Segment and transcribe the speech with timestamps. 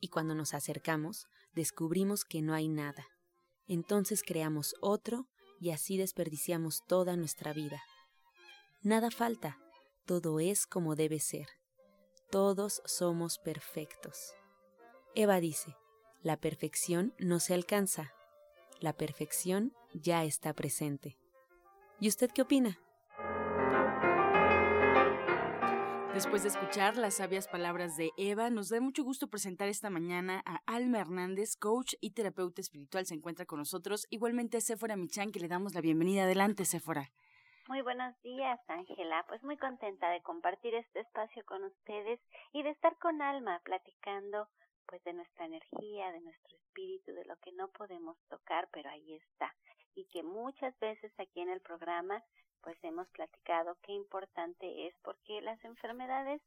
[0.00, 3.06] y cuando nos acercamos descubrimos que no hay nada.
[3.66, 5.26] Entonces creamos otro
[5.60, 7.82] y así desperdiciamos toda nuestra vida.
[8.82, 9.58] Nada falta,
[10.04, 11.48] todo es como debe ser.
[12.30, 14.34] Todos somos perfectos.
[15.14, 15.74] Eva dice,
[16.22, 18.12] la perfección no se alcanza,
[18.80, 21.18] la perfección ya está presente.
[22.00, 22.78] ¿Y usted qué opina?
[26.16, 30.42] Después de escuchar las sabias palabras de Eva, nos da mucho gusto presentar esta mañana
[30.46, 33.04] a Alma Hernández, coach y terapeuta espiritual.
[33.04, 34.06] Se encuentra con nosotros.
[34.08, 36.22] Igualmente a Sephora Michan, que le damos la bienvenida.
[36.22, 37.10] Adelante, Sephora.
[37.68, 39.26] Muy buenos días, Ángela.
[39.28, 42.18] Pues muy contenta de compartir este espacio con ustedes
[42.54, 44.48] y de estar con Alma platicando
[44.86, 49.12] pues de nuestra energía, de nuestro espíritu, de lo que no podemos tocar, pero ahí
[49.12, 49.54] está.
[49.94, 52.24] Y que muchas veces aquí en el programa
[52.62, 56.40] pues hemos platicado qué importante es porque las enfermedades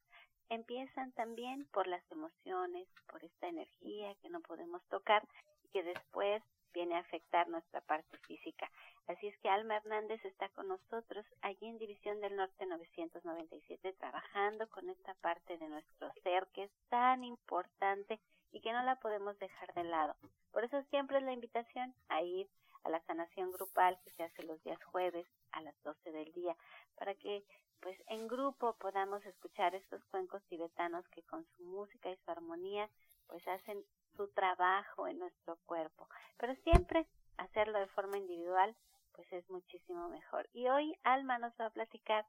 [0.49, 5.27] empiezan también por las emociones, por esta energía que no podemos tocar
[5.63, 6.43] y que después
[6.73, 8.69] viene a afectar nuestra parte física.
[9.07, 14.67] Así es que Alma Hernández está con nosotros allí en División del Norte 997 trabajando
[14.69, 18.19] con esta parte de nuestro ser que es tan importante
[18.51, 20.15] y que no la podemos dejar de lado.
[20.51, 22.47] Por eso siempre es la invitación a ir
[22.83, 26.55] a la sanación grupal que se hace los días jueves a las 12 del día,
[26.95, 27.43] para que
[27.81, 32.89] pues en grupo podamos escuchar estos cuencos tibetanos que con su música y su armonía
[33.27, 33.83] pues hacen
[34.17, 36.09] su trabajo en nuestro cuerpo.
[36.37, 38.75] Pero siempre hacerlo de forma individual
[39.13, 40.49] pues es muchísimo mejor.
[40.53, 42.25] Y hoy Alma nos va a platicar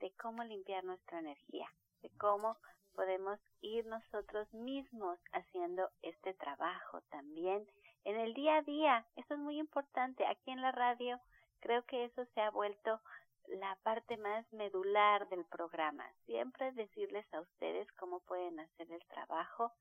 [0.00, 1.68] de cómo limpiar nuestra energía,
[2.02, 2.56] de cómo
[2.94, 7.68] podemos ir nosotros mismos haciendo este trabajo también
[8.04, 9.06] en el día a día.
[9.16, 10.26] Eso es muy importante.
[10.26, 11.20] Aquí en la radio
[11.60, 13.00] creo que eso se ha vuelto
[13.48, 16.04] la parte más medular del programa.
[16.26, 19.72] Siempre decirles a ustedes cómo pueden hacer el trabajo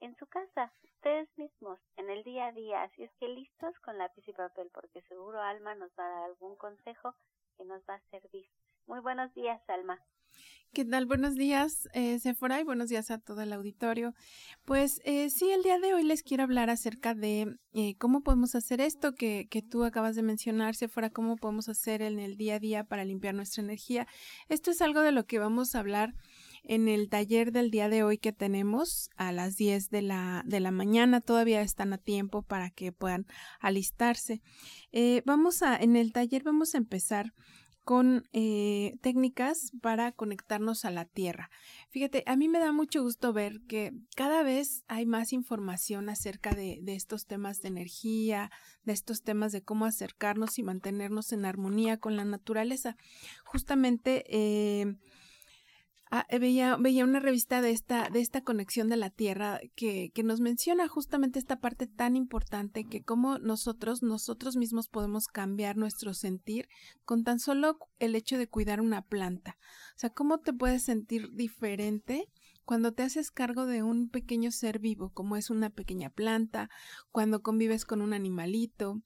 [0.00, 2.82] en su casa, ustedes mismos, en el día a día.
[2.82, 6.24] Así es que listos con lápiz y papel, porque seguro Alma nos va a dar
[6.24, 7.14] algún consejo
[7.56, 8.46] que nos va a servir.
[8.86, 9.98] Muy buenos días, Alma.
[10.74, 11.06] ¿Qué tal?
[11.06, 14.14] Buenos días, eh, Sephora, y buenos días a todo el auditorio.
[14.64, 18.54] Pues eh, sí, el día de hoy les quiero hablar acerca de eh, cómo podemos
[18.54, 22.56] hacer esto que, que tú acabas de mencionar, Sephora, cómo podemos hacer en el día
[22.56, 24.06] a día para limpiar nuestra energía.
[24.48, 26.14] Esto es algo de lo que vamos a hablar
[26.64, 30.60] en el taller del día de hoy que tenemos a las 10 de la, de
[30.60, 31.22] la mañana.
[31.22, 33.26] Todavía están a tiempo para que puedan
[33.58, 34.42] alistarse.
[34.92, 37.32] Eh, vamos a, en el taller vamos a empezar
[37.88, 41.48] con eh, técnicas para conectarnos a la tierra.
[41.88, 46.50] Fíjate, a mí me da mucho gusto ver que cada vez hay más información acerca
[46.50, 48.50] de, estos temas de energía,
[48.84, 52.94] de estos temas de cómo acercarnos y mantenernos en armonía con la naturaleza.
[53.46, 54.94] Justamente eh,
[56.10, 60.10] Ah, eh, veía, veía una revista de esta, de esta conexión de la Tierra que,
[60.14, 65.76] que nos menciona justamente esta parte tan importante que como nosotros, nosotros mismos podemos cambiar
[65.76, 66.68] nuestro sentir
[67.04, 69.58] con tan solo el hecho de cuidar una planta.
[69.96, 72.28] O sea, cómo te puedes sentir diferente
[72.68, 76.68] cuando te haces cargo de un pequeño ser vivo, como es una pequeña planta,
[77.10, 79.00] cuando convives con un animalito,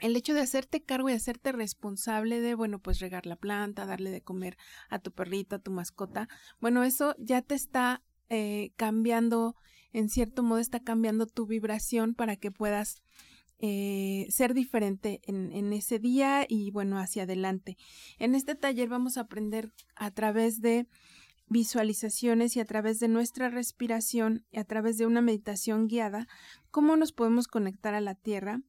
[0.00, 4.10] el hecho de hacerte cargo y hacerte responsable de, bueno, pues regar la planta, darle
[4.10, 4.56] de comer
[4.88, 6.28] a tu perrito, a tu mascota,
[6.60, 9.56] bueno, eso ya te está eh, cambiando,
[9.92, 13.02] en cierto modo está cambiando tu vibración para que puedas
[13.60, 17.76] eh, ser diferente en, en, ese día y bueno, hacia adelante.
[18.18, 20.86] En este taller vamos a aprender a través de
[21.48, 26.28] visualizaciones y a través de nuestra respiración y a través de una meditación guiada,
[26.70, 28.62] cómo nos podemos conectar a la tierra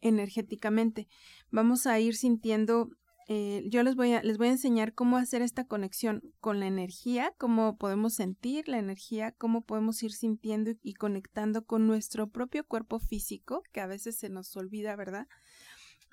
[0.00, 1.08] energéticamente.
[1.50, 2.90] Vamos a ir sintiendo,
[3.28, 6.66] eh, yo les voy, a, les voy a enseñar cómo hacer esta conexión con la
[6.66, 12.64] energía, cómo podemos sentir la energía, cómo podemos ir sintiendo y conectando con nuestro propio
[12.64, 15.26] cuerpo físico, que a veces se nos olvida, ¿verdad?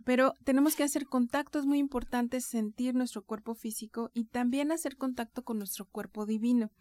[0.06, 4.98] Pero tenemos que hacer contacto, es muy importante sentir nuestro cuerpo físico y también hacer
[4.98, 6.72] contacto con nuestro cuerpo divino.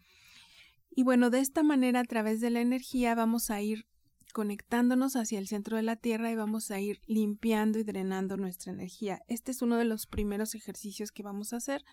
[0.95, 3.87] Y bueno, de esta manera, a través de la energía, vamos a ir
[4.33, 8.73] conectándonos hacia el centro de la Tierra y vamos a ir limpiando y drenando nuestra
[8.73, 9.21] energía.
[9.27, 11.85] Este es uno de los primeros ejercicios que vamos a hacer.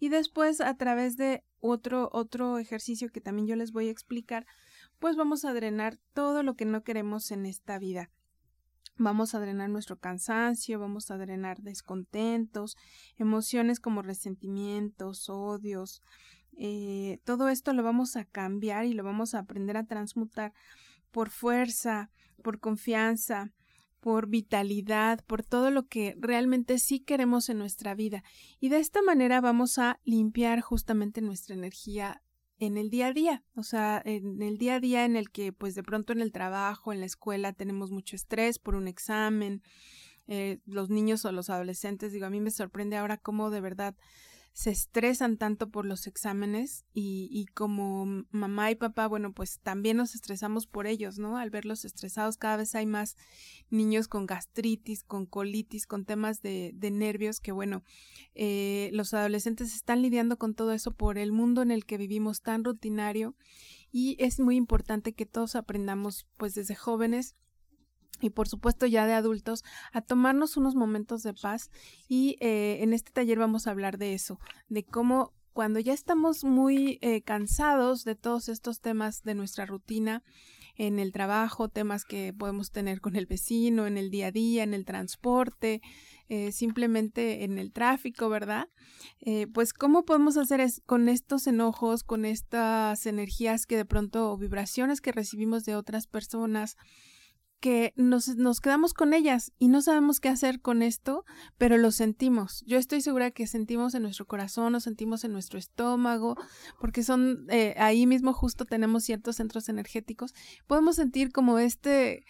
[0.00, 4.46] Y después, a través de otro, otro ejercicio que también yo les voy a explicar,
[4.98, 8.10] pues vamos a drenar todo lo que no queremos en esta vida.
[8.98, 12.76] Vamos a drenar nuestro cansancio, vamos a drenar descontentos,
[13.18, 16.00] emociones como resentimientos, odios.
[16.56, 20.54] Eh, todo esto lo vamos a cambiar y lo vamos a aprender a transmutar
[21.10, 22.10] por fuerza,
[22.42, 23.52] por confianza,
[24.00, 28.22] por vitalidad, por todo lo que realmente sí queremos en nuestra vida.
[28.60, 32.22] Y de esta manera vamos a limpiar justamente nuestra energía
[32.58, 35.52] en el día a día, o sea, en el día a día en el que
[35.52, 39.62] pues de pronto en el trabajo, en la escuela tenemos mucho estrés por un examen,
[40.26, 43.94] eh, los niños o los adolescentes, digo, a mí me sorprende ahora cómo de verdad
[44.56, 49.98] se estresan tanto por los exámenes y, y, como mamá y papá, bueno, pues también
[49.98, 51.36] nos estresamos por ellos, ¿no?
[51.36, 53.18] Al verlos estresados, cada vez hay más
[53.68, 57.84] niños con gastritis, con colitis, con temas de, de nervios, que bueno,
[58.34, 62.40] eh, los adolescentes están lidiando con todo eso por el mundo en el que vivimos
[62.40, 63.36] tan rutinario
[63.92, 67.34] y es muy importante que todos aprendamos, pues desde jóvenes,
[68.20, 71.70] y por supuesto ya de adultos, a tomarnos unos momentos de paz
[72.08, 76.44] y eh, en este taller vamos a hablar de eso, de cómo cuando ya estamos
[76.44, 80.22] muy eh, cansados de todos estos temas de nuestra rutina
[80.74, 84.62] en el trabajo, temas que podemos tener con el vecino, en el día a día,
[84.62, 85.80] en el transporte,
[86.28, 88.68] eh, simplemente en el tráfico, ¿verdad?
[89.54, 94.36] pues cómo podemos hacer es, con estos enojos, con estas energías que de pronto o
[94.36, 96.76] vibraciones que recibimos de otras personas,
[97.60, 101.24] que nos, nos, quedamos con ellas y no sabemos qué hacer con esto,
[101.58, 102.62] pero lo sentimos.
[102.66, 106.36] Yo estoy segura que sentimos en nuestro corazón, lo sentimos en nuestro estómago,
[106.80, 110.34] porque son eh, ahí mismo justo tenemos ciertos centros energéticos.
[110.66, 112.24] Podemos sentir como este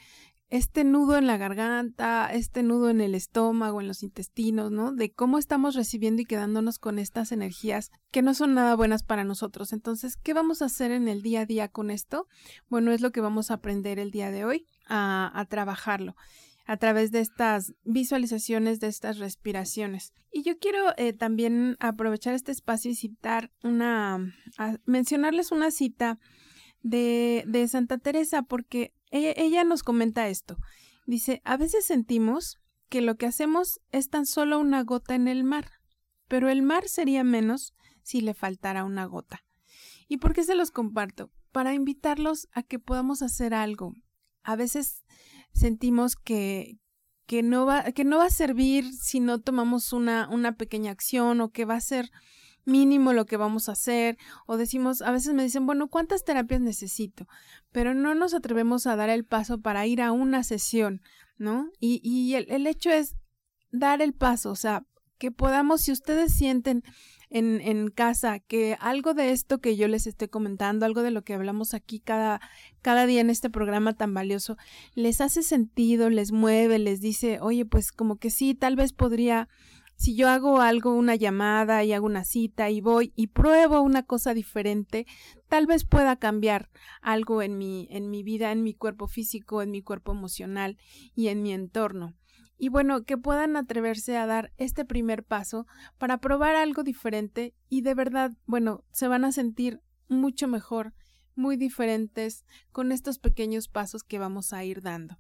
[0.49, 4.93] este nudo en la garganta, este nudo en el estómago, en los intestinos, ¿no?
[4.93, 9.25] De cómo estamos recibiendo y quedándonos con estas energías que no son nada buenas para
[9.25, 9.73] nosotros.
[9.73, 12.29] Entonces, ¿qué vamos a hacer en el día a día con esto?
[12.69, 16.17] Bueno, es lo que vamos a aprender el día de hoy, a, trabajarlo
[16.67, 20.13] a través de estas visualizaciones, de estas respiraciones.
[20.33, 24.35] Y yo quiero eh, también aprovechar este espacio y citar una,
[24.85, 26.19] mencionarles una cita
[26.83, 30.57] de, de Santa Teresa, porque ella, nos comenta esto.
[31.07, 35.45] Dice, a veces sentimos que lo que hacemos es tan solo una gota en el
[35.45, 35.71] mar,
[36.29, 39.45] pero el mar sería menos si le faltara una gota.
[40.09, 41.31] ¿Y por qué se los comparto?
[41.53, 43.95] Para invitarlos a que podamos hacer algo.
[44.47, 45.05] A veces
[45.53, 46.79] sentimos que,
[47.27, 51.41] que, no, va, que no va a servir si no tomamos una, una pequeña acción
[51.41, 52.11] o que va a ser
[52.65, 56.61] mínimo lo que vamos a hacer o decimos, a veces me dicen, bueno, ¿cuántas terapias
[56.61, 57.27] necesito?
[57.73, 61.01] Pero no nos atrevemos a dar el paso para ir a una sesión,
[61.39, 61.71] ¿no?
[61.81, 63.15] Y, y el, el hecho es
[63.71, 64.85] dar el paso, o sea,
[65.19, 66.83] que podamos, si ustedes sienten
[67.31, 71.23] en, en, casa que algo de esto que yo les estoy comentando, algo de lo
[71.23, 72.41] que hablamos aquí cada,
[72.83, 74.57] cada día en este programa tan valioso,
[74.95, 79.49] les hace sentido, les mueve, les dice, oye, pues como que sí, tal vez podría
[79.97, 84.03] si yo hago algo, una llamada y hago una cita y voy y pruebo una
[84.03, 85.07] cosa diferente,
[85.49, 86.69] tal vez pueda cambiar
[87.01, 90.77] algo en mi, en mi vida, en mi cuerpo físico, en mi cuerpo emocional
[91.15, 92.15] y en mi entorno.
[92.59, 95.67] Y bueno, que puedan atreverse a dar este primer paso
[95.99, 100.93] para probar algo diferente y de verdad, bueno, se van a sentir mucho mejor,
[101.35, 105.17] muy diferentes con estos pequeños pasos que vamos a ir dando.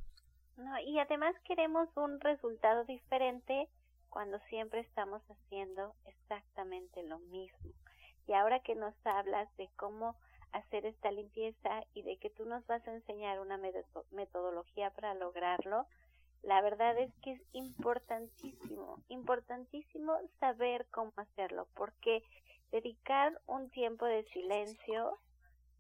[0.87, 3.69] y además queremos un resultado diferente
[4.09, 7.71] cuando siempre estamos haciendo exactamente lo mismo.
[8.27, 10.17] Y ahora que nos hablas de cómo
[10.53, 13.59] hacer esta limpieza y de que tú nos vas a enseñar una
[14.11, 15.87] metodología para lograrlo,
[16.43, 22.23] la verdad es que es importantísimo, importantísimo saber cómo hacerlo, porque
[22.71, 25.19] dedicar un tiempo de silencio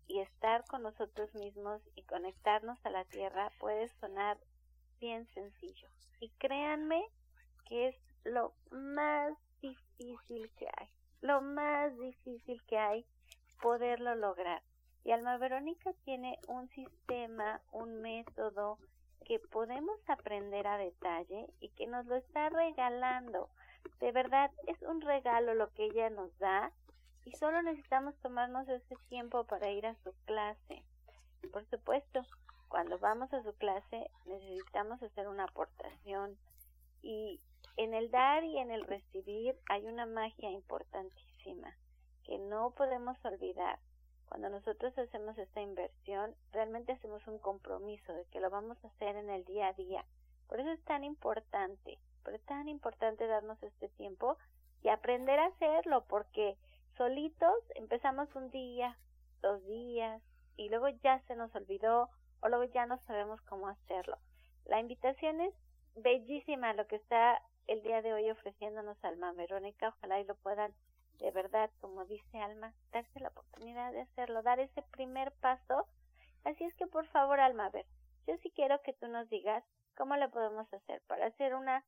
[0.08, 4.38] y estar con nosotros mismos y conectarnos a la tierra puede sonar
[5.00, 5.88] bien sencillo.
[6.20, 7.04] Y créanme
[7.66, 10.88] que es lo más difícil que hay,
[11.20, 13.06] lo más difícil que hay
[13.60, 14.62] poderlo lograr.
[15.04, 18.78] Y Alma Verónica tiene un sistema, un método
[19.26, 23.50] que podemos aprender a detalle y que nos lo está regalando.
[23.98, 26.72] De verdad es un regalo lo que ella nos da
[27.24, 30.84] y solo necesitamos tomarnos ese tiempo para ir a su clase.
[31.52, 32.24] Por supuesto,
[32.68, 36.36] cuando vamos a su clase necesitamos hacer una aportación
[37.02, 37.40] Y
[37.76, 41.76] en el dar y en el recibir hay una magia importantísima
[42.24, 43.78] que no podemos olvidar.
[44.28, 49.16] Cuando nosotros hacemos esta inversión, realmente hacemos un compromiso de que lo vamos a hacer
[49.16, 50.04] en el día a día.
[50.48, 54.36] Por eso es tan importante, pero es tan importante darnos este tiempo
[54.82, 56.56] y aprender a hacerlo, porque
[56.96, 58.98] solitos empezamos un día,
[59.42, 60.22] dos días,
[60.56, 62.08] y luego ya se nos olvidó
[62.40, 64.18] o luego ya no sabemos cómo hacerlo.
[64.64, 65.54] La invitación es
[65.94, 69.88] bellísima lo que está el día de hoy ofreciéndonos Alma Verónica.
[69.88, 70.72] Ojalá y lo puedan
[71.18, 75.86] de verdad, como dice Alma, darse la oportunidad de hacerlo, dar ese primer paso.
[76.44, 77.86] Así es que por favor, Alma, a ver,
[78.26, 79.64] yo sí quiero que tú nos digas
[79.96, 81.84] cómo lo podemos hacer para hacer una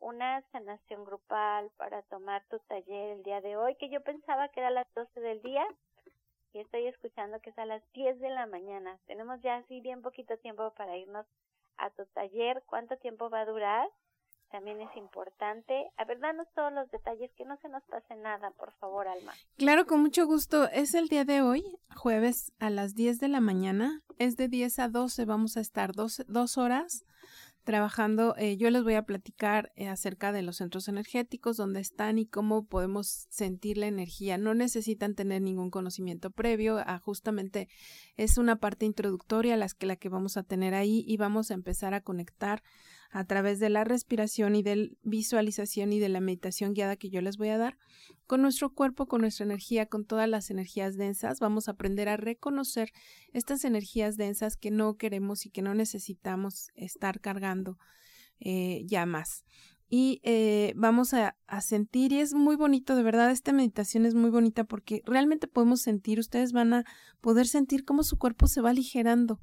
[0.00, 4.60] una sanación grupal, para tomar tu taller el día de hoy, que yo pensaba que
[4.60, 5.66] era a las 12 del día,
[6.52, 8.98] y estoy escuchando que es a las 10 de la mañana.
[9.06, 11.26] Tenemos ya así bien poquito tiempo para irnos
[11.76, 12.62] a tu taller.
[12.66, 13.88] ¿Cuánto tiempo va a durar?
[14.50, 15.90] También es importante.
[15.96, 19.32] A ver, danos todos los detalles, que no se nos pase nada, por favor, Alma.
[19.56, 20.68] Claro, con mucho gusto.
[20.70, 21.64] Es el día de hoy,
[21.96, 24.02] jueves a las 10 de la mañana.
[24.18, 27.04] Es de 10 a 12, vamos a estar dos, dos horas
[27.64, 28.34] trabajando.
[28.36, 32.26] Eh, yo les voy a platicar eh, acerca de los centros energéticos, dónde están y
[32.26, 34.38] cómo podemos sentir la energía.
[34.38, 37.68] No necesitan tener ningún conocimiento previo, a, justamente
[38.16, 41.54] es una parte introductoria las que, la que vamos a tener ahí y vamos a
[41.54, 42.62] empezar a conectar
[43.10, 47.20] a través de la respiración y de visualización y de la meditación guiada que yo
[47.20, 47.76] les voy a dar,
[48.26, 52.16] con nuestro cuerpo, con nuestra energía, con todas las energías densas, vamos a aprender a
[52.16, 52.92] reconocer
[53.32, 57.78] estas energías densas que no queremos y que no necesitamos estar cargando
[58.38, 59.44] eh, ya más.
[59.88, 64.14] Y eh, vamos a, a sentir, y es muy bonito, de verdad, esta meditación es
[64.14, 66.84] muy bonita porque realmente podemos sentir, ustedes van a
[67.20, 69.40] poder sentir cómo su cuerpo se va aligerando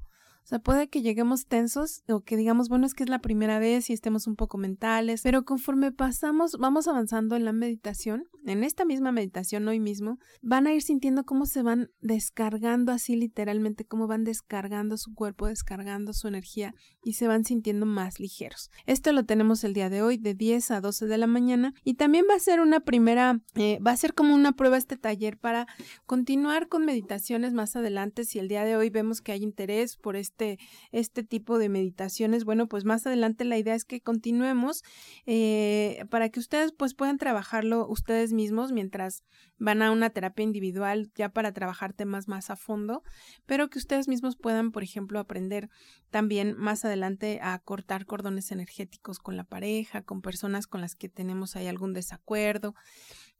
[0.48, 3.58] o sea, puede que lleguemos tensos o que digamos, bueno, es que es la primera
[3.58, 8.64] vez y estemos un poco mentales, pero conforme pasamos, vamos avanzando en la meditación, en
[8.64, 13.84] esta misma meditación hoy mismo, van a ir sintiendo cómo se van descargando así literalmente,
[13.84, 18.70] cómo van descargando su cuerpo, descargando su energía y se van sintiendo más ligeros.
[18.86, 21.94] Esto lo tenemos el día de hoy de 10 a 12 de la mañana y
[21.94, 25.38] también va a ser una primera, eh, va a ser como una prueba este taller
[25.38, 25.66] para
[26.06, 30.16] continuar con meditaciones más adelante si el día de hoy vemos que hay interés por
[30.16, 30.58] este
[30.92, 34.82] este, tipo de meditaciones, bueno, pues más adelante la idea es que continuemos
[35.26, 38.37] eh, para que ustedes pues puedan trabajarlo ustedes mismos
[38.72, 39.24] mientras
[39.58, 43.02] van a una terapia individual ya para trabajar temas más a fondo,
[43.46, 45.68] pero que ustedes mismos puedan, por ejemplo, aprender
[46.10, 51.08] también más adelante a cortar cordones energéticos con la pareja, con personas con las que
[51.08, 52.74] tenemos ahí algún desacuerdo.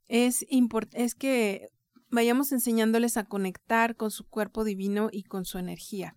[0.09, 0.47] Es,
[0.93, 1.71] es que
[2.11, 6.17] vayamos enseñándoles a conectar con su cuerpo divino y con su energía.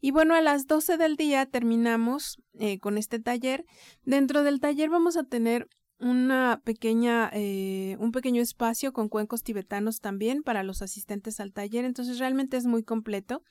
[0.00, 3.64] Y bueno, a las 12 del día terminamos eh, con este taller.
[4.04, 5.68] Dentro del taller vamos a tener
[6.00, 11.84] una pequeña, eh, un pequeño espacio con cuencos tibetanos también para los asistentes al taller.
[11.84, 13.42] Entonces realmente es muy completo.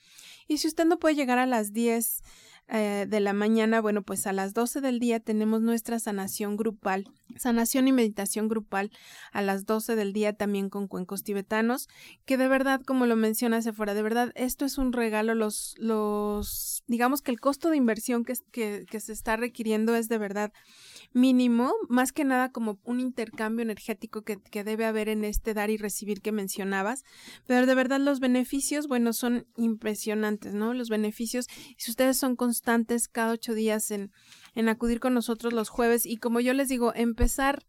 [0.47, 2.23] Y si usted no puede llegar a las 10
[2.71, 7.07] eh, de la mañana, bueno, pues a las 12 del día tenemos nuestra sanación grupal,
[7.35, 8.91] sanación y meditación grupal
[9.31, 11.89] a las 12 del día también con cuencos tibetanos,
[12.25, 16.83] que de verdad, como lo menciona fuera de verdad, esto es un regalo, los, los,
[16.85, 20.53] digamos que el costo de inversión que, que, que se está requiriendo es de verdad
[21.13, 25.69] mínimo, más que nada como un intercambio energético que, que, debe haber en este dar
[25.69, 27.03] y recibir que mencionabas,
[27.47, 30.73] pero de verdad los beneficios, bueno, son impresionantes, ¿no?
[30.73, 31.47] Los beneficios,
[31.77, 34.11] si ustedes son constantes cada ocho días en,
[34.55, 37.63] en acudir con nosotros los jueves y como yo les digo, empezar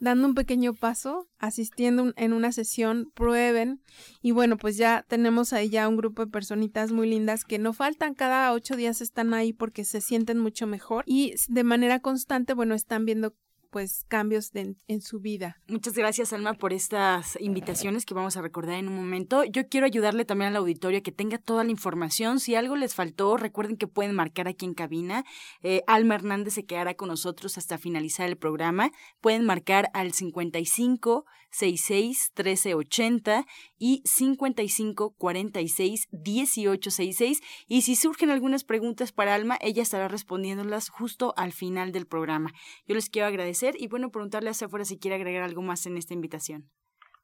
[0.00, 3.82] dando un pequeño paso, asistiendo en una sesión, prueben.
[4.22, 7.72] Y bueno, pues ya tenemos ahí ya un grupo de personitas muy lindas que no
[7.72, 11.04] faltan, cada ocho días están ahí porque se sienten mucho mejor.
[11.06, 13.34] Y de manera constante, bueno, están viendo
[13.70, 15.56] pues cambios en su vida.
[15.68, 19.44] Muchas gracias Alma por estas invitaciones que vamos a recordar en un momento.
[19.44, 22.40] Yo quiero ayudarle también al auditorio a que tenga toda la información.
[22.40, 25.24] Si algo les faltó, recuerden que pueden marcar aquí en cabina.
[25.62, 28.90] Eh, Alma Hernández se quedará con nosotros hasta finalizar el programa.
[29.20, 33.46] Pueden marcar al 55 66 1380
[33.78, 37.40] y 55 46 1866.
[37.68, 42.52] Y si surgen algunas preguntas para Alma, ella estará respondiéndolas justo al final del programa.
[42.86, 45.96] Yo les quiero agradecer y bueno, preguntarle a Sephora si quiere agregar algo más en
[45.96, 46.70] esta invitación.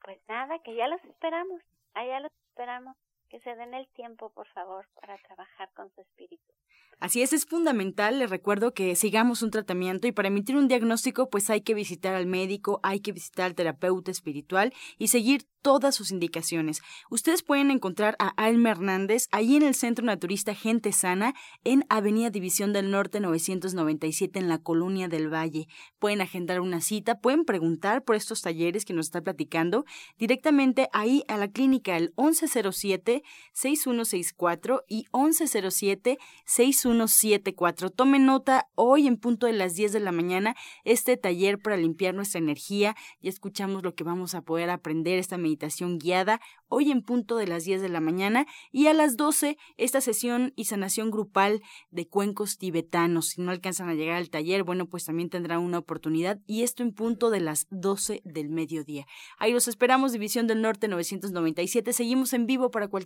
[0.05, 1.61] Pues nada, que ya los esperamos.
[1.95, 2.97] Allá los esperamos.
[3.29, 6.53] Que se den el tiempo, por favor, para trabajar con su espíritu.
[6.99, 11.29] Así es, es fundamental, les recuerdo que sigamos un tratamiento y para emitir un diagnóstico
[11.29, 15.95] pues hay que visitar al médico, hay que visitar al terapeuta espiritual y seguir todas
[15.95, 16.81] sus indicaciones.
[17.11, 22.31] Ustedes pueden encontrar a Alma Hernández ahí en el Centro Naturista Gente Sana en Avenida
[22.31, 25.67] División del Norte 997 en la Colonia del Valle.
[25.99, 29.85] Pueden agendar una cita, pueden preguntar por estos talleres que nos está platicando
[30.17, 32.13] directamente ahí a la clínica el
[33.55, 36.19] 1107-6164 y 1107-6164.
[36.47, 37.91] 174.
[37.91, 40.55] Tome nota, hoy en punto de las 10 de la mañana,
[40.85, 42.97] este taller para limpiar nuestra energía.
[43.21, 47.47] Ya escuchamos lo que vamos a poder aprender, esta meditación guiada, hoy en punto de
[47.47, 48.47] las 10 de la mañana.
[48.73, 53.29] Y a las 12, esta sesión y sanación grupal de cuencos tibetanos.
[53.31, 56.41] Si no alcanzan a llegar al taller, bueno, pues también tendrán una oportunidad.
[56.47, 59.07] Y esto en punto de las 12 del mediodía.
[59.39, 61.93] Ahí los esperamos, División del Norte 997.
[61.93, 63.06] Seguimos en vivo para cualquier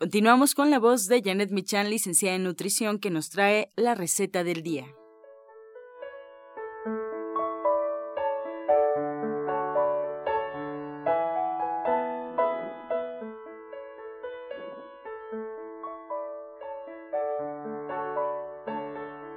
[0.00, 4.44] Continuamos con la voz de Janet Michan, licenciada en nutrición, que nos trae la receta
[4.44, 4.86] del día.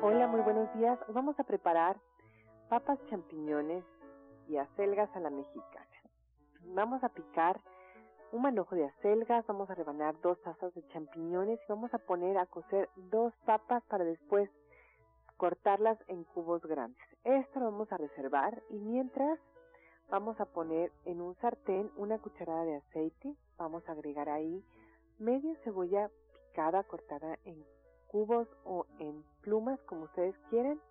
[0.02, 0.98] Hola, muy buenos días.
[1.10, 2.00] Vamos a preparar
[2.70, 3.84] papas, champiñones
[4.48, 5.98] y acelgas a la mexicana.
[6.68, 7.60] Vamos a picar
[8.34, 12.40] un manojo de acelgas, vamos a rebanar dos tazas de champiñones y vamos a poner
[12.40, 14.50] a cocer dos papas para después
[15.38, 17.00] cortarlas en cubos grandes.
[17.24, 19.40] Esto lo vamos a reservar y mientras
[20.10, 24.66] vamos a poner en un sartén una cucharada de aceite, vamos a agregar ahí
[25.20, 26.10] media cebolla
[26.48, 27.64] picada cortada en
[28.08, 30.82] cubos o en plumas como ustedes quieran.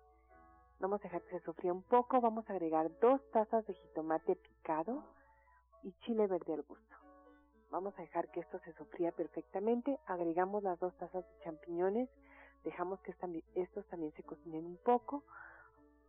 [0.79, 4.37] Vamos a dejar que se sofría un poco, vamos a agregar dos tazas de jitomate
[4.37, 5.03] picado
[5.83, 7.02] y chile verde al gusto.
[7.73, 9.97] Vamos a dejar que esto se sofría perfectamente.
[10.05, 12.07] Agregamos las dos tazas de champiñones.
[12.63, 13.15] Dejamos que
[13.55, 15.23] estos también se cocinen un poco.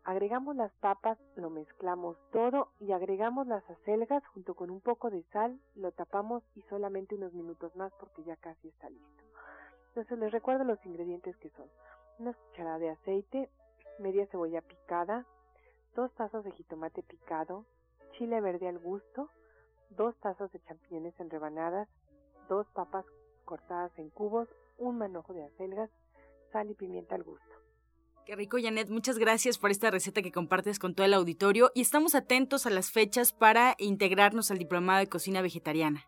[0.04, 5.22] Agregamos las papas, lo mezclamos todo y agregamos las acelgas junto con un poco de
[5.32, 9.24] sal, lo tapamos y solamente unos minutos más porque ya casi está listo.
[9.88, 11.70] Entonces les recuerdo los ingredientes que son
[12.18, 13.48] una cucharada de aceite,
[13.98, 15.24] media cebolla picada,
[15.96, 17.64] dos tazas de jitomate picado,
[18.18, 19.30] chile verde al gusto,
[19.96, 21.88] dos tazas de champiñones en rebanadas,
[22.48, 23.04] dos papas
[23.44, 25.90] cortadas en cubos, un manojo de acelgas,
[26.52, 27.44] sal y pimienta al gusto.
[28.26, 28.88] Qué rico, Janet.
[28.88, 32.70] Muchas gracias por esta receta que compartes con todo el auditorio y estamos atentos a
[32.70, 36.04] las fechas para integrarnos al Diplomado de Cocina Vegetariana.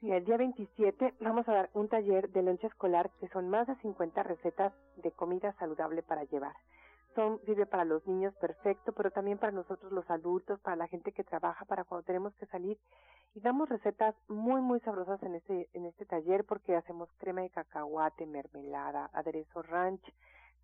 [0.00, 3.66] Y el día 27 vamos a dar un taller de loncha escolar que son más
[3.66, 6.54] de 50 recetas de comida saludable para llevar
[7.44, 11.24] sirve para los niños perfecto, pero también para nosotros los adultos, para la gente que
[11.24, 12.78] trabaja, para cuando tenemos que salir.
[13.34, 17.50] Y damos recetas muy, muy sabrosas en este, en este taller porque hacemos crema de
[17.50, 20.02] cacahuate, mermelada, aderezo ranch,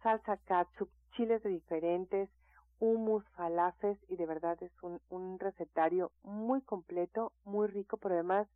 [0.02, 2.30] salsa katsup, chiles de diferentes,
[2.78, 8.46] hummus, falafes y de verdad es un, un recetario muy completo, muy rico, pero además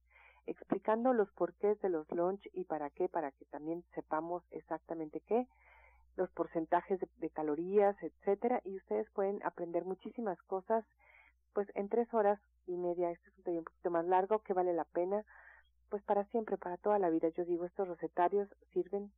[0.46, 5.46] explicando los porqués de los lunch y para qué, para que también sepamos exactamente qué
[6.18, 10.84] los porcentajes de, calorías, etcétera, y ustedes pueden aprender muchísimas cosas,
[11.54, 14.52] pues en tres horas y media, este es un taller un poquito más largo, que
[14.52, 15.24] vale la pena,
[15.88, 17.28] pues para siempre, para toda la vida.
[17.36, 19.12] Yo digo, estos recetarios sirven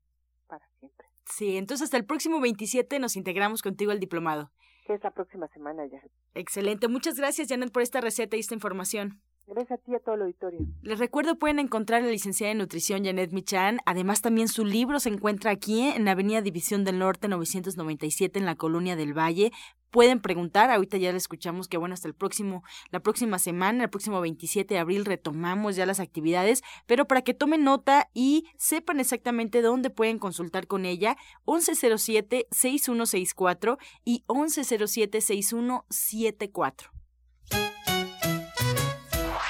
[0.47, 1.07] para siempre.
[1.25, 4.51] Sí, entonces hasta el próximo 27 nos integramos contigo al diplomado.
[4.87, 6.03] Que es la próxima semana ya.
[6.35, 9.23] Excelente, muchas gracias Janet por esta receta y esta información.
[9.51, 10.61] Gracias a ti y a todo el auditorio.
[10.83, 13.81] Les recuerdo, pueden encontrar a la licenciada en nutrición Janet Michan.
[13.85, 18.47] Además, también su libro se encuentra aquí en la Avenida División del Norte 997 en
[18.47, 19.51] la Colonia del Valle.
[19.91, 23.91] Pueden preguntar, ahorita ya le escuchamos que bueno, hasta el próximo, la próxima semana, el
[23.91, 29.01] próximo 27 de abril retomamos ya las actividades, pero para que tomen nota y sepan
[29.01, 37.00] exactamente dónde pueden consultar con ella, 1107-6164 y 1107-6174.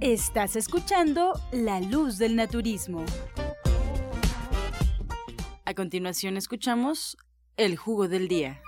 [0.00, 3.04] Estás escuchando La Luz del Naturismo.
[5.66, 7.18] A continuación escuchamos
[7.58, 8.62] El Jugo del Día.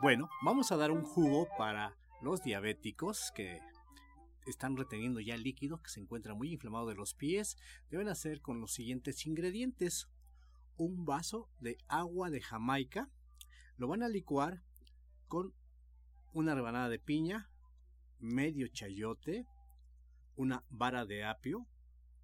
[0.00, 3.60] Bueno, vamos a dar un jugo para los diabéticos que
[4.46, 7.58] están reteniendo ya líquido que se encuentra muy inflamado de los pies.
[7.90, 10.08] Deben hacer con los siguientes ingredientes.
[10.78, 13.10] Un vaso de agua de Jamaica.
[13.78, 14.60] Lo van a licuar
[15.28, 15.54] con
[16.32, 17.48] una rebanada de piña,
[18.18, 19.46] medio chayote,
[20.34, 21.64] una vara de apio,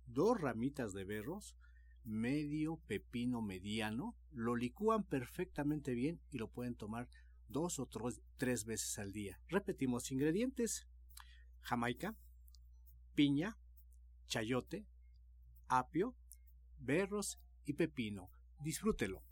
[0.07, 1.55] dos ramitas de berros,
[2.03, 4.17] medio pepino mediano.
[4.33, 7.09] Lo licúan perfectamente bien y lo pueden tomar
[7.49, 7.89] dos o
[8.37, 9.39] tres veces al día.
[9.49, 10.89] Repetimos ingredientes.
[11.61, 12.17] Jamaica,
[13.15, 13.57] piña,
[14.27, 14.89] chayote,
[15.69, 16.17] apio,
[16.81, 18.29] berros y pepino.
[18.59, 19.23] Disfrútelo.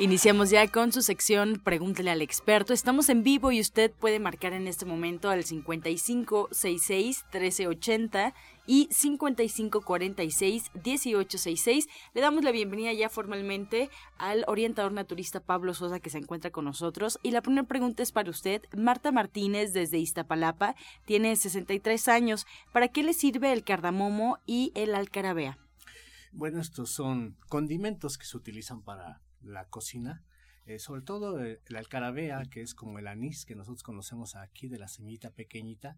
[0.00, 2.72] Iniciamos ya con su sección Pregúntele al experto.
[2.72, 8.32] Estamos en vivo y usted puede marcar en este momento al 5566 1380
[8.66, 11.88] y 5546 1866.
[12.14, 16.64] Le damos la bienvenida ya formalmente al orientador naturista Pablo Sosa que se encuentra con
[16.64, 17.18] nosotros.
[17.22, 18.62] Y la primera pregunta es para usted.
[18.74, 22.46] Marta Martínez desde Iztapalapa tiene 63 años.
[22.72, 25.58] ¿Para qué le sirve el cardamomo y el alcarabea?
[26.32, 30.24] Bueno, estos son condimentos que se utilizan para la cocina,
[30.66, 34.68] eh, sobre todo eh, la alcarabea, que es como el anís que nosotros conocemos aquí
[34.68, 35.96] de la semillita pequeñita,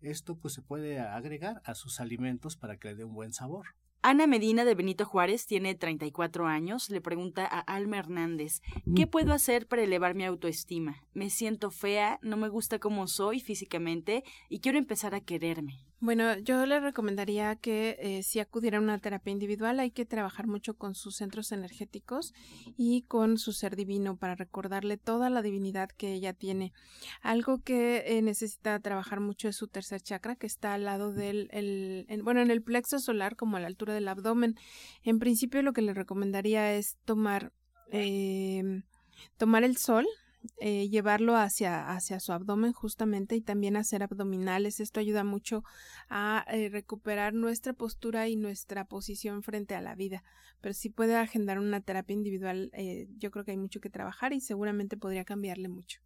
[0.00, 3.66] esto pues se puede agregar a sus alimentos para que le dé un buen sabor.
[4.06, 6.90] Ana Medina de Benito Juárez tiene 34 años.
[6.90, 8.60] Le pregunta a Alma Hernández,
[8.94, 10.96] ¿qué puedo hacer para elevar mi autoestima?
[11.14, 15.86] Me siento fea, no me gusta como soy físicamente y quiero empezar a quererme.
[16.04, 20.46] Bueno, yo le recomendaría que eh, si acudiera a una terapia individual hay que trabajar
[20.46, 22.34] mucho con sus centros energéticos
[22.76, 26.74] y con su ser divino para recordarle toda la divinidad que ella tiene.
[27.22, 31.48] Algo que eh, necesita trabajar mucho es su tercer chakra que está al lado del,
[31.52, 34.56] el, bueno, en el plexo solar como a la altura del abdomen.
[35.04, 37.50] En principio lo que le recomendaría es tomar,
[37.90, 38.82] eh,
[39.38, 40.06] tomar el sol
[40.58, 44.78] eh, llevarlo hacia, hacia su abdomen justamente y también hacer abdominales.
[44.80, 45.64] Esto ayuda mucho
[46.08, 50.22] a eh, recuperar nuestra postura y nuestra posición frente a la vida.
[50.60, 54.32] Pero si puede agendar una terapia individual, eh, yo creo que hay mucho que trabajar
[54.32, 56.00] y seguramente podría cambiarle mucho.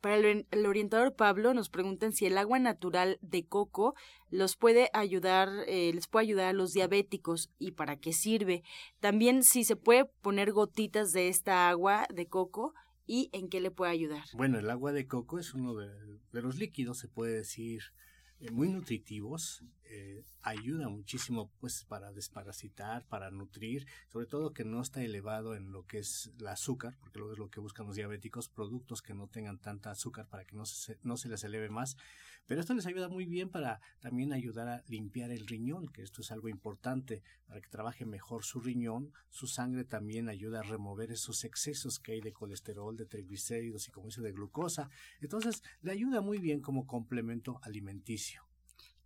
[0.00, 3.94] Para el, orientador Pablo nos preguntan si el agua natural de coco
[4.30, 8.62] los puede ayudar, les puede ayudar a los diabéticos y para qué sirve.
[9.00, 12.74] También si se puede poner gotitas de esta agua de coco
[13.08, 14.24] y en qué le puede ayudar.
[14.34, 15.88] Bueno, el agua de coco es uno de,
[16.30, 17.82] los líquidos, se puede decir,
[18.38, 24.82] eh, muy nutritivos, eh, ayuda muchísimo pues para desparasitar, para nutrir, sobre todo que no
[24.82, 27.96] está elevado en lo que es el azúcar, porque luego es lo que buscan los
[27.96, 31.70] diabéticos, productos que no tengan tanta azúcar para que no se, no se les eleve
[31.70, 31.96] más.
[32.48, 36.22] Pero esto les ayuda muy bien para también ayudar a limpiar el riñón, que esto
[36.22, 39.12] es algo importante para que trabaje mejor su riñón.
[39.28, 43.90] Su sangre también ayuda a remover esos excesos que hay de colesterol, de triglicéridos y
[43.90, 44.88] como dice de glucosa.
[45.20, 48.47] Entonces le ayuda muy bien como complemento alimenticio.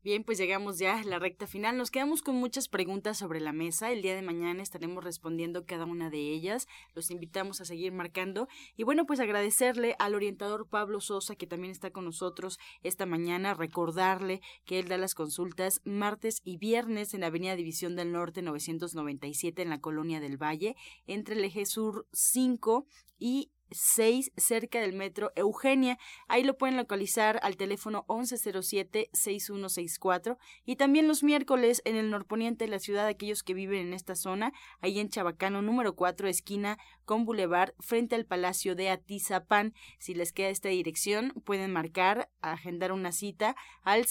[0.05, 1.77] Bien, pues llegamos ya a la recta final.
[1.77, 3.93] Nos quedamos con muchas preguntas sobre la mesa.
[3.93, 6.67] El día de mañana estaremos respondiendo cada una de ellas.
[6.93, 8.49] Los invitamos a seguir marcando.
[8.77, 13.55] Y bueno, pues agradecerle al orientador Pablo Sosa, que también está con nosotros esta mañana.
[13.55, 18.43] Recordarle que él da las consultas martes y viernes en la Avenida División del Norte
[18.43, 20.75] 997 en la Colonia del Valle,
[21.07, 22.89] entre el eje sur 5
[23.21, 25.99] y 6 cerca del metro Eugenia.
[26.29, 32.71] Ahí lo pueden localizar al teléfono 1107-6164 y también los miércoles en el norponiente de
[32.71, 37.25] la ciudad, aquellos que viven en esta zona, ahí en Chabacano número 4, esquina con
[37.25, 39.75] Boulevard, frente al Palacio de Atizapán.
[39.99, 44.07] Si les queda esta dirección, pueden marcar, agendar una cita al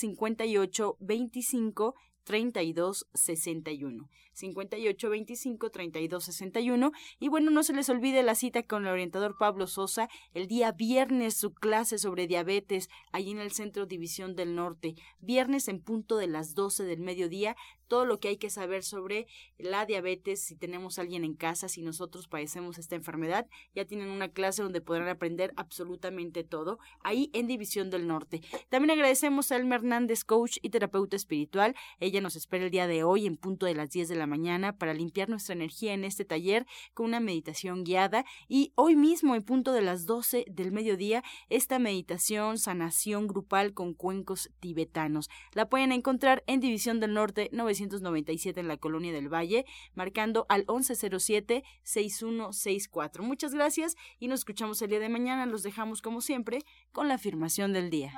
[4.41, 5.71] 5825 3261.
[5.71, 10.09] 5825 3261 y bueno, no se les olvide la cita con el orientador Pablo Sosa
[10.33, 15.67] el día viernes su clase sobre diabetes allí en el Centro División del Norte, viernes
[15.67, 17.55] en punto de las 12 del mediodía,
[17.91, 19.27] todo lo que hay que saber sobre
[19.57, 24.09] la diabetes, si tenemos a alguien en casa, si nosotros padecemos esta enfermedad, ya tienen
[24.09, 28.39] una clase donde podrán aprender absolutamente todo, ahí en División del Norte.
[28.69, 31.75] También agradecemos a Elmer Hernández, coach y terapeuta espiritual.
[31.99, 34.77] Ella nos espera el día de hoy en punto de las 10 de la mañana
[34.77, 36.65] para limpiar nuestra energía en este taller
[36.95, 41.77] con una meditación guiada y hoy mismo en punto de las 12 del mediodía esta
[41.77, 45.29] meditación sanación grupal con cuencos tibetanos.
[45.53, 50.65] La pueden encontrar en División del Norte 997 en la Colonia del Valle, marcando al
[50.65, 53.21] 1107-6164.
[53.21, 55.45] Muchas gracias y nos escuchamos el día de mañana.
[55.45, 58.13] Los dejamos como siempre con la afirmación del día.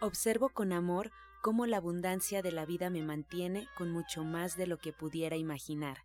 [0.00, 1.10] Observo con amor
[1.46, 5.36] cómo la abundancia de la vida me mantiene con mucho más de lo que pudiera
[5.36, 5.98] imaginar.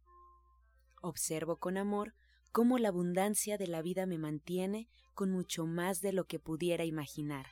[1.02, 2.14] Observo con amor
[2.52, 6.84] cómo la abundancia de la vida me mantiene con mucho más de lo que pudiera
[6.84, 7.48] imaginar.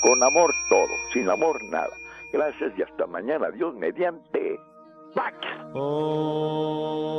[0.00, 1.94] Con amor todo, sin amor nada.
[2.32, 3.50] Gracias y hasta mañana.
[3.50, 4.58] Dios mediante.
[5.14, 5.36] ¡Pax!
[5.74, 7.10] Oh.